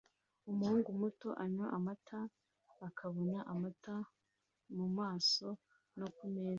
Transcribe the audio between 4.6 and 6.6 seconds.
mumaso no kumeza